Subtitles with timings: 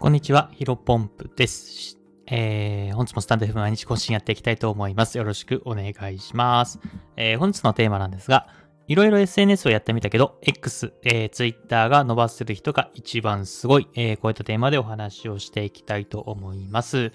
[0.00, 1.98] こんにちは、ヒロポンプです。
[2.26, 5.18] えー、本日もスタンド F 毎日更新やっていきたいと思います。
[5.18, 6.80] よろしくお願いします。
[7.18, 8.46] えー、本日のテーマなんですが、
[8.88, 17.12] いろいろ SNS をやってみたけど、X、えー、Twitter が伸ばせる人が一番すごい、えー、こういったテーマでお話をしていきたいと思います。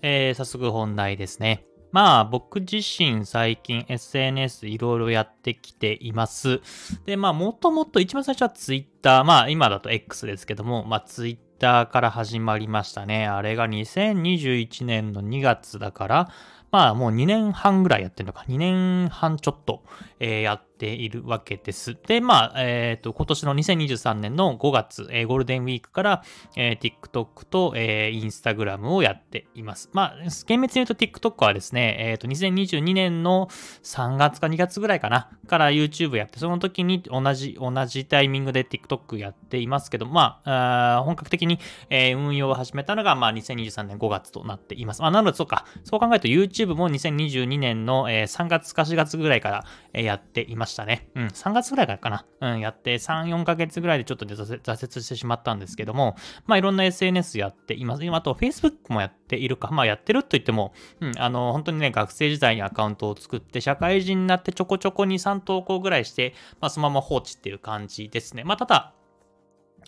[0.00, 1.66] えー、早速本題ですね。
[1.90, 6.62] まあ僕自身最近 SNS いろいろやってきています。
[7.04, 13.28] で、まあもともと一番最初は Twitter、まあ今だと X ですけども、まあ Twitter ターから始まりましたね。
[13.28, 16.28] あれが2021年の2月だから、
[16.72, 18.44] まあもう2年半ぐらいやってるのか。
[18.48, 19.84] 2年半ちょっと、
[20.18, 21.96] えー、やっているわけです。
[22.08, 26.22] で、まあ、えっ、ー、と、今年の2023年の5月、えー、ゴールデンウィークから、
[26.56, 29.90] えー、TikTok と、えー、Instagram をやっています。
[29.92, 30.16] まあ、
[30.46, 33.48] 厳密に言うと TikTok はですね、えっ、ー、と、2022年の
[33.82, 41.58] 3月か2月ぐらいかな、から YouTube やって、その時に同じ、同じタイミングで TikTok やっていますけど、まあ、あ本格的に、
[41.90, 45.02] えー、運用を始めたのが、まあ、2023年5月となっています。
[45.02, 51.08] まあ、なので、そうか、そう考えると YouTube も2022年の、え、3月か4月ぐらいから、え、やっていましたね。
[51.14, 52.26] うん、3月ぐらいからかな。
[52.40, 58.04] うん、やって、3、4ヶ月ぐらいでちょっと挫折してしまったんですけども、まあ、いろんな SNS やっています。
[58.04, 59.70] 今、あと Facebook もやっているか。
[59.70, 68.44] まあ、やってると言っても、うん、あの、本当にね、学生時代にアカウントを作って、社会人になってちょこちょこ2、3投稿ぐらいして、まあ、そのまま放置っていう感じですね。
[68.44, 68.94] まあ、ただ、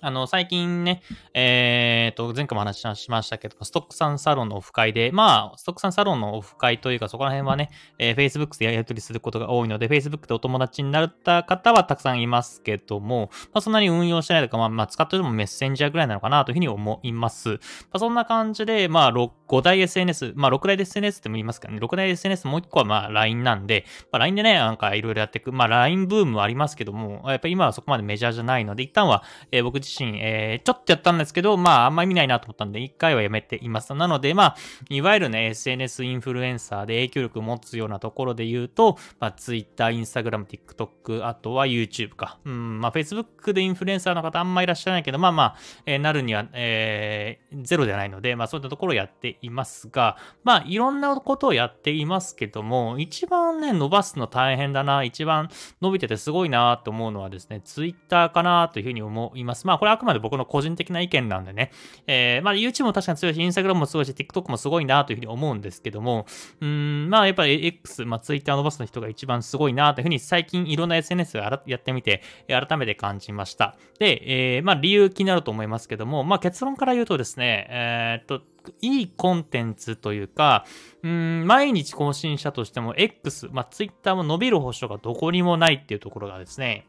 [0.01, 1.03] あの、最近ね、
[1.35, 17.51] えっ、ー、と、前回も話しましたけど、ストックさんサロンのオフ会で、まあ、ストックさんサロンのオフ会というか、そこら辺はね、えー、Facebook でやり取りすることが多いので、Facebook でお友達になった方はたくさんいますけども、まあ、そんなに運用してないとか、まあ、まあ、使ってるのもメッセンジャーぐらいなのかなというふうに思います。
[17.51, 17.59] ま
[17.93, 19.13] あ、そんな感じで、まあ、
[19.49, 33.95] 5大 SNS、まあ、6大 SNS っても言いますかね、6大 SNS もう1個はまあ、LINE なんで、まあ、LINE でね、なんかいろいろやっていく、まあ、LINE ブームはありますけども、やっぱり今はそこまでメジャーじゃないので、一旦は、えー、僕自身、えー、ちょっとやったんですけど、まあ、あんまり見ないなと思ったんで、一回はやめています。
[33.95, 34.57] なので、まあ、
[34.89, 42.39] いわゆるね、SNS インフルエンサーで影響力を持つようなところで言うと、まあ、Twitter、Instagram、TikTok、あとは YouTube か。
[42.45, 55.49] うん、まあ、Facebook でインフルエンサーの方あんまいらっしゃらないけど、まあまあ、えー、なるには、えー、ゼロではないので、まあ、そういったところをやっていますが、まあ、いろんなことをやっていますけども、一番ね、伸ばすの大変だな、一番
[55.81, 59.67] 伸びててすごいなと思うのはですね、Twitter かなというふうに思います。
[59.67, 61.71] まあ、これあくまで僕の個人的な意見なんでね、
[62.07, 66.27] えー、まあ YouTube も確かに強いし、Instagram もすごいし、TikTok もすごいなというふうに思うんですけども、
[66.61, 73.77] うん、まあやっぱり X、まあ Twitter 伸ばすの人が一番すごいなというふうに最近いろんな SNS をやってみて、改めて感じました。
[73.99, 80.65] で、えー、まあ理由気になると思いますけども、まあ結論から言うとですね、えー、っと、いいコンテンツというか、
[81.03, 86.87] うん、毎日更新者としても X、まあ Twitter も伸びる保証がどこにもないっていうところがですね、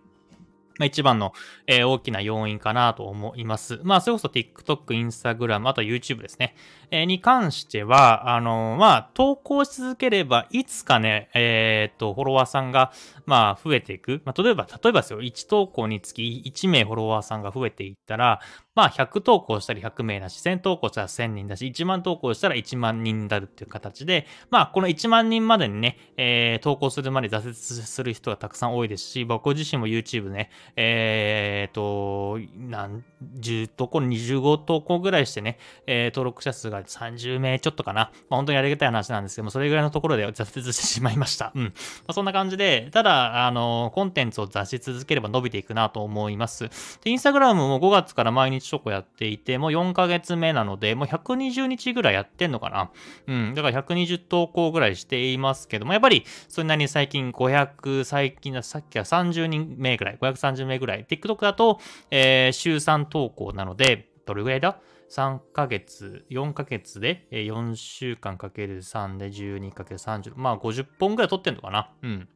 [0.77, 1.33] まあ、一番の、
[1.67, 3.79] えー、大きな要因かなと思います。
[3.83, 6.55] まあ、それこそ TikTok、Instagram、あとは YouTube ですね。
[7.03, 12.91] に関しては、あの、まあ、投稿し続ければ、いつかね、えっと、フォロワーさんが、
[13.25, 14.21] まあ、増えていく。
[14.23, 18.39] まあ、例えば、例えばですよ、1投稿につき1名フォロワーさんが増えていったら、
[18.75, 33.03] まあ、100投稿したら100名だし、1000投稿したら1000人だし、1万投稿したら1万人になるっていう形で、まあ、この1万人までにね、えー、投稿するまで挫折する人がたくさん多いですし、僕自身も YouTube ね、えーと、何、
[33.39, 35.57] 10投稿、25投稿ぐらいしてね、
[35.87, 38.11] えー、登録者数が30名ちょっとかな。
[38.29, 41.51] まあ、本当にありがたい話なんですけども、それぐらいのところで挫折してしまいました。
[41.55, 41.63] うん。
[41.63, 41.71] ま
[42.07, 46.69] あ、そんな感じで、ただ、あの、コンテンツを出し続ければ伸びていくなと思います。
[47.03, 52.91] で、インスタグラムも5月から毎日チョコやっていて、もう4ヶ月目なので、もう120日ぐらいやってんのかな。
[53.27, 53.53] うん。
[53.53, 61.05] だから120投稿ぐらいしていますけども、やっぱりそんなりに最近500、最近さっきは30人目ぐらい、530名ぐらい。
[61.05, 61.79] TikTok だと、
[62.11, 64.77] えー、週3投稿なので、どれぐらいだ？
[65.09, 70.33] 3ヶ月、4ヶ月で、4週間かける3で12かける30。
[70.35, 71.91] まあ50本ぐらい撮ってんのかな？
[72.01, 72.27] うん。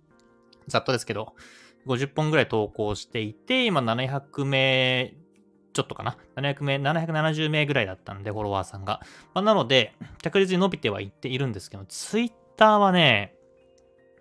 [0.68, 1.34] ざっとですけど、
[1.88, 5.14] 50本ぐらい投稿していて、今700名
[5.74, 9.02] ちょっとかな？700名、770名ぐらいだったんで、フォロワーさんが。
[9.34, 13.34] まあ、なので、着実に伸びてはいっているんですけど、ツイッターはね、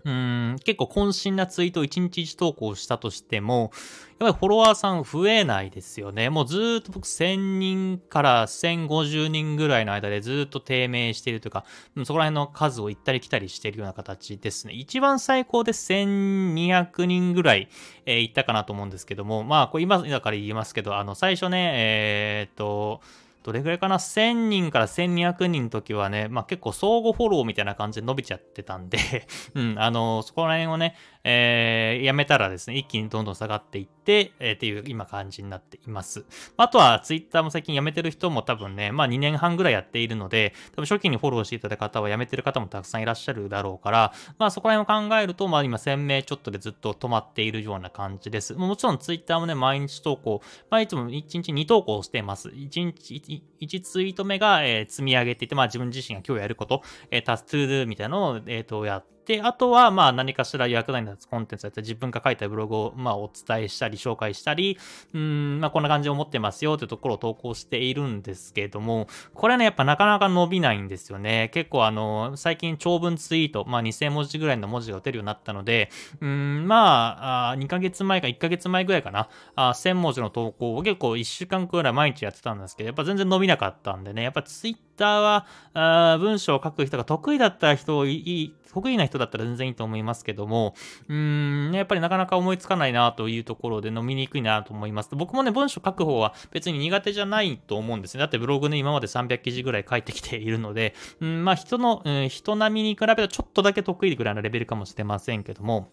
[0.08, 3.72] うん、結構渾身なツイートを1日1投稿したとしても、
[4.18, 6.30] やっぱりフォロワーさん増えないですよね。
[6.30, 11.66] もうずっと僕1000人から1050人ぐらいの間でずっと低迷しているというか、
[12.04, 14.72] そこら辺の数を行ったり来たりしているような形ですね。
[14.72, 17.68] 一番最高で1200人ぐらい、
[18.06, 23.02] えー、行ったかなと思うんですけども、まあ、これ今だから言いますけど、あの、最初ね、えー、っと、
[23.48, 28.98] どれぐらいかな ?1000 人から1200人の時はね、まあ結構相互フォローみたいな感じで伸びちゃってたんで
[29.56, 30.96] うん、あの、そこら辺をね、
[31.30, 36.24] えー、やめたらですね、一気にどんどん下がっていって、えー、っていう今感じになっています。
[36.56, 48.54] あとは、ツイッターも最近やめてる人も多分ね、まあ2年半ぐらいやっているので、多分初期にフォローしていただいた方はやめてる方もたくさんいらっしゃるだろうから、まあそこら辺を考えると、まあ今1000名ちょっとでずっと止まっているような感じです。
[48.54, 50.40] もちろんツイッターもね、毎日投稿、
[50.70, 52.48] まあいつも1日2投稿してます。
[52.48, 56.80] 1日1ツイート目が、えー、積み上げていて、まあ自分自身が今日やること、
[57.10, 64.78] えー、タストゥードゥみたいなのを、えっ、ー、と、やって、で、あとは、まあ何かしら役立つコンテンツだったり、自分が書いたブログを、まあお伝えしたり、紹介したり、
[65.12, 71.50] うん、まあこんな感じで思ってますよというところを投稿しているんですけれども、これはね、やっぱなかなか伸びないんですよね。
[71.52, 75.90] 結構あの、最近長文ツイート、まあ2000文字ぐらいの文字が打てるようになったので、
[76.22, 90.74] うん、まあ、2ヶ月前か1ヶ月前ぐらいかな、あ1000文字の投稿を結構1週間くらい毎日やってたんですけど、やっぱ全然伸びなかったんでね、やっぱツイッターは、あ文章を書く人が得意だった人いい、得意な人だったら全然いいと思いますけども、
[91.08, 95.10] うーん、やっぱりなかなか思いつかないなというところで飲みにくいなと思います。
[95.12, 98.20] 僕もね、文章書く方は別に苦手じゃないと思うんですね。
[98.20, 105.90] だってブログね、今まで300記事ぐらい書いてきているので、うん、まあ人の、うん、人並みに比べるとちょっとだけ得意ぐらいのレベルかもしれませんけども、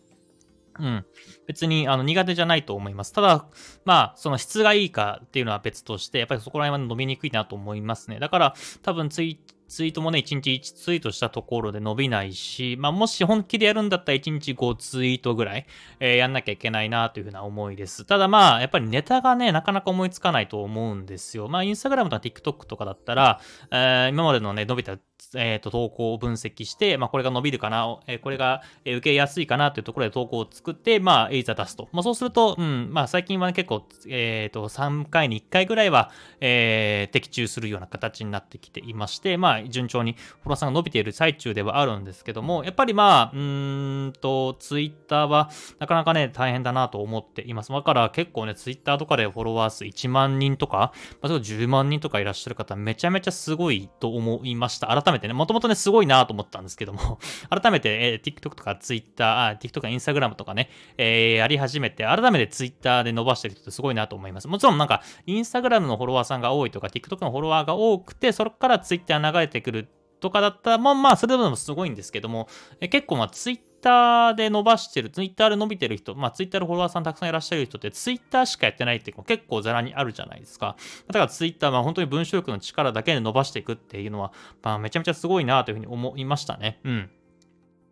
[0.80, 1.06] うん。
[1.48, 3.14] 別に、あの、苦手じゃないと思います。
[3.14, 3.46] ただ、
[3.86, 8.20] まあ、その質がいいかっていうのは別として、やっぱりそこら辺は伸びにくいなと思いますね。
[8.20, 15.66] だから、多分ツイツイートもね、1日1ツイートしたところで伸びないし、まあ、もし本気でやるんだったら1日5ツイートぐらい、
[16.00, 18.06] えー、やんなきゃいけないなというふうな思いです。
[18.06, 21.48] ただまあ、やっぱりネタがね、なかなか思いつかないと思うんですよ。
[21.48, 23.42] まあ、インスタグラムとか TikTok とかだったら、
[23.72, 24.98] えー、今までのね、伸びた
[25.36, 31.90] え、ー、と、投稿を分析して、まあ、これが伸びるかな、えー、これが受けやすいかなというところで投稿を作って、まあ、いざ出すと。
[31.92, 47.72] まあ、そうすると、うん、まあ、最近は、ね、結構、えっ、ー、と、3回に1回ぐらいは、えー、的中するような形になってきていまして、まあ、順調にフォロワーさんが伸びている最中ではあるんですけども、やっぱりまあ、うんと、ツイッターは、なかなかね、大変だなと思っています。
[47.72, 54.92] だから結構ね、ツイッターとかでフォロワー数1万人とか、まあ、10万人とかいらっしゃる方、めちゃめちゃすごいと思いました。
[55.06, 57.20] 改めてね、もともとね、すごいなと思ったんですけども
[57.50, 64.48] 改めて、えー、TikTok とか Twitter、あ、TikTok とか Instagram とかね、えー、やり始めて、改めて Twitter で伸ばしてる人ってすごいなと思います。
[64.48, 69.88] もちろんなんか、Instagram のフォロワーさんが多いとか、TikTok のフォロワーが多くて、それから Twitter 流れてくる
[70.20, 72.48] とかだったら、まあまあ、それでもすごいんですけども、
[72.80, 80.76] え結構まあ、ツイッターで伸ばしてる、ツイッターで伸びてる人、まあツイッターでフォロワーさんたくさんいらっしゃる人ってツイッターしかやってないって結構ざらにあるじゃないですか。
[81.08, 84.34] だからツイッターは本当に文章力の力だけで伸ばしていくっていうのは、
[84.64, 86.80] まあめちゃめちゃすごいなというふうに思いましたね。
[86.84, 87.10] うん。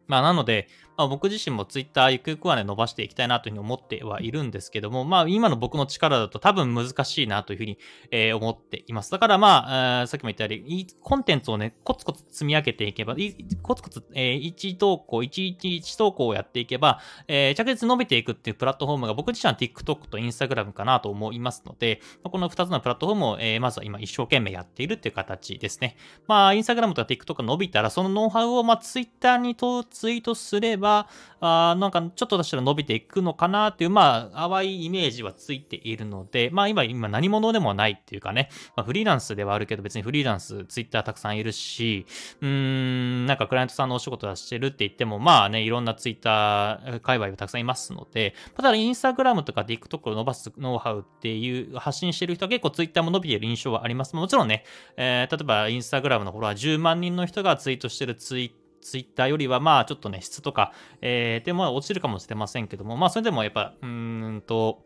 [0.08, 0.68] まあなので、
[0.98, 7.78] まあ、僕自身もツイッターゆくゆくはね、伸ばしていきたいなというふうに思ってはいるんですけども、まあ、今の僕の力だと多分難しいなというふうに、
[8.12, 9.12] えー、思っています。
[9.12, 13.16] だからまあ、えー、さっきも言ったように、コンテンツをね、コツコツ積み上げていけば、
[13.62, 25.98] コツコツ、えー、1投稿、1、1、1投稿をやっていけば、えー、着実に伸びていくっていうプラットフォームが僕自身は TikTok と Instagram かなと思いますので、この2つのプラットフォームを、えー、まずは今一生懸命やっているっていう形ですね。
[26.28, 42.06] まあ、Instagram とか TikTok が伸びたら、そのノウハウをまあ Twitter にツイートすれば、あなんかちょっと出したら伸びていくのかなっていう、まあ、淡いイメージはついているので、まあ今、今何者でもないっていうかね、まあ、フリーランスではあるけど別にフリーランス、ツイッターたくさんいるし、
[42.42, 54.16] うーん、なんかクライアントさんのお仕事はしてるって言っても、まあね、いろんなツイッター界隈はたくさんいますので、ただインスタグラムとか TikTok を伸ばすノウハウっていう発信してる人は結構ツイッターも伸びている印象はあります。
[54.16, 54.64] もちろんね、
[54.98, 64.84] えー、例えばインスタグラムのフォロワー10万人の人がツイートしてるツイッターツイッターよりは、まあ、ちょっとね、質とか、えー、でも落ちるかもしれませんけども、まあ、それでもやっぱ、うーんと、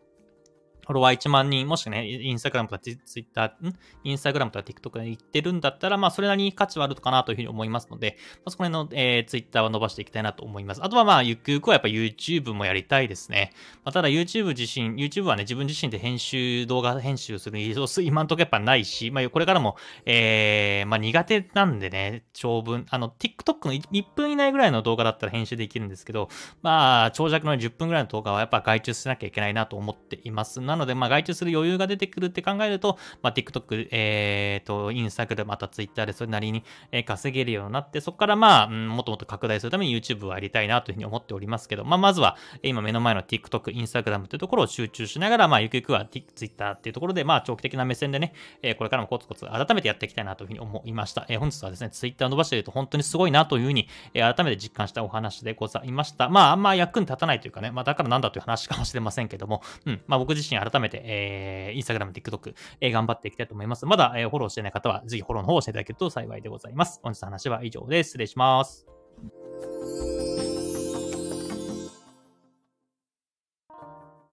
[0.88, 3.76] フォロワー1万人、もしくね、インスタグラムとかツイッター、ん？
[4.04, 10.82] インスタグラムとか TikTok で言ってるんだったら、まあ、それなりに価値はあるかなというふうに思いますので、まあ、そこら辺の、えー、ツイッターは伸ばしていきたいなと思います。
[10.82, 13.52] あとはまあ、ゆくゆくはやっぱ YouTube もやりたいですね。
[13.84, 19.76] まあ、ただ YouTube 自身、YouTube はね、自分自身で編集、動画編集するリソース、 今んとこやっぱないし、まあ、これからも、
[20.06, 26.30] えー、まあ、苦手なんでね、長文、あの、TikTok の1分以内ぐらいの動画だったら編集できるんですけど、
[26.62, 30.62] まあ、長尺の10分ぐらいの動画はやっぱ外注しなきゃいけないなと思っています。
[30.62, 48.32] なので、まあ、外注する余裕が出てくるって考えると、まあ、TikTok、えっ、ー、と、インスタグラム、また Twitter でそれなりに、え稼げるようになって、そこからまあ、うん、もっともっと拡大するために YouTube をやりたいなというふうに思っておりますけど、まあ、まずは、今目の前の TikTok、Instagram というところを集中しながら、まあ、ゆくゆくは Twitter っていうところで、まあ、長期的な目線でね、
[48.62, 51.26] えこれからもコツコツ改めてやっていきたいなというふうに思いました。
[51.28, 56.28] え本日はですね、Twitter 伸ばしていると本当にすごいなというふうに、え改めて実感したお話でございました。
[56.28, 63.86] まあ、あんま役に立たないというかね、まあ、だからなんだという話かもしれませんけども、うん、まあ、僕自身改めて、えー、Instagram、TikTok、えー、頑張っていきたいと思います。
[63.86, 67.00] まだ、えー、フォローしてない方は、ぜひフォローの方をしていただけると幸いでございます。
[67.02, 68.08] 本日の話は以上です。
[68.10, 68.86] 失礼します。